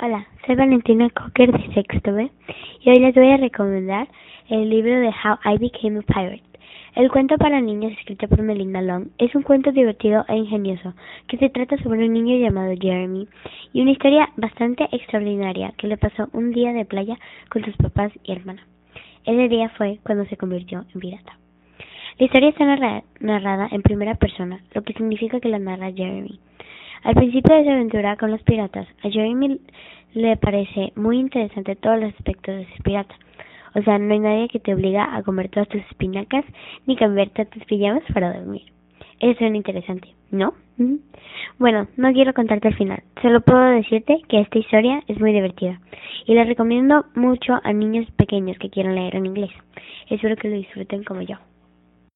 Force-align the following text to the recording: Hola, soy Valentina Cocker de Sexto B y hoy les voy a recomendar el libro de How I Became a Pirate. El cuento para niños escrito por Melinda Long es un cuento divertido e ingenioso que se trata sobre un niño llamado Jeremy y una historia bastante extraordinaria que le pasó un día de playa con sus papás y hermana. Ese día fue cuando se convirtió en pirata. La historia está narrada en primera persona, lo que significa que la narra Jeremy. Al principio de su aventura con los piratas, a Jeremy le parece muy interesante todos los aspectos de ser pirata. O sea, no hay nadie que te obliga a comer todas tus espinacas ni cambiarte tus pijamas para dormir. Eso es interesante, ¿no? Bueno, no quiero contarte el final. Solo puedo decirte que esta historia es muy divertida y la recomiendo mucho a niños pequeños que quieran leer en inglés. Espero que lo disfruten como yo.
Hola, 0.00 0.28
soy 0.46 0.54
Valentina 0.54 1.10
Cocker 1.10 1.50
de 1.50 1.74
Sexto 1.74 2.12
B 2.12 2.30
y 2.82 2.88
hoy 2.88 3.00
les 3.00 3.16
voy 3.16 3.32
a 3.32 3.36
recomendar 3.36 4.06
el 4.48 4.70
libro 4.70 4.94
de 5.00 5.08
How 5.08 5.38
I 5.44 5.58
Became 5.58 5.98
a 5.98 6.02
Pirate. 6.02 6.44
El 6.94 7.10
cuento 7.10 7.36
para 7.36 7.60
niños 7.60 7.90
escrito 7.98 8.28
por 8.28 8.40
Melinda 8.42 8.80
Long 8.80 9.08
es 9.18 9.34
un 9.34 9.42
cuento 9.42 9.72
divertido 9.72 10.24
e 10.28 10.36
ingenioso 10.36 10.94
que 11.26 11.36
se 11.38 11.50
trata 11.50 11.76
sobre 11.78 12.06
un 12.06 12.12
niño 12.12 12.36
llamado 12.36 12.76
Jeremy 12.80 13.26
y 13.72 13.80
una 13.80 13.90
historia 13.90 14.30
bastante 14.36 14.88
extraordinaria 14.92 15.72
que 15.76 15.88
le 15.88 15.96
pasó 15.96 16.28
un 16.32 16.52
día 16.52 16.72
de 16.72 16.84
playa 16.84 17.18
con 17.48 17.64
sus 17.64 17.76
papás 17.76 18.12
y 18.22 18.30
hermana. 18.30 18.64
Ese 19.24 19.48
día 19.48 19.68
fue 19.70 19.98
cuando 20.04 20.26
se 20.26 20.36
convirtió 20.36 20.84
en 20.94 21.00
pirata. 21.00 21.36
La 22.20 22.24
historia 22.24 22.50
está 22.50 22.64
narrada 23.18 23.66
en 23.72 23.82
primera 23.82 24.14
persona, 24.14 24.60
lo 24.74 24.82
que 24.82 24.92
significa 24.92 25.40
que 25.40 25.48
la 25.48 25.58
narra 25.58 25.90
Jeremy. 25.90 26.38
Al 27.04 27.14
principio 27.14 27.54
de 27.54 27.64
su 27.64 27.70
aventura 27.70 28.16
con 28.16 28.30
los 28.30 28.42
piratas, 28.42 28.86
a 29.02 29.10
Jeremy 29.10 29.60
le 30.14 30.36
parece 30.36 30.92
muy 30.96 31.18
interesante 31.18 31.76
todos 31.76 32.00
los 32.00 32.14
aspectos 32.14 32.56
de 32.56 32.66
ser 32.66 32.82
pirata. 32.82 33.14
O 33.74 33.82
sea, 33.82 33.98
no 33.98 34.12
hay 34.12 34.18
nadie 34.18 34.48
que 34.48 34.58
te 34.58 34.74
obliga 34.74 35.14
a 35.14 35.22
comer 35.22 35.48
todas 35.48 35.68
tus 35.68 35.82
espinacas 35.82 36.44
ni 36.86 36.96
cambiarte 36.96 37.46
tus 37.46 37.64
pijamas 37.64 38.02
para 38.12 38.32
dormir. 38.32 38.62
Eso 39.20 39.44
es 39.44 39.54
interesante, 39.54 40.08
¿no? 40.30 40.54
Bueno, 41.58 41.88
no 41.96 42.12
quiero 42.12 42.32
contarte 42.34 42.68
el 42.68 42.76
final. 42.76 43.02
Solo 43.20 43.40
puedo 43.40 43.62
decirte 43.70 44.20
que 44.28 44.40
esta 44.40 44.58
historia 44.58 45.02
es 45.08 45.20
muy 45.20 45.32
divertida 45.32 45.80
y 46.26 46.34
la 46.34 46.44
recomiendo 46.44 47.04
mucho 47.14 47.58
a 47.62 47.72
niños 47.72 48.08
pequeños 48.12 48.58
que 48.58 48.70
quieran 48.70 48.94
leer 48.94 49.16
en 49.16 49.26
inglés. 49.26 49.50
Espero 50.08 50.36
que 50.36 50.48
lo 50.48 50.56
disfruten 50.56 51.02
como 51.04 51.22
yo. 51.22 51.36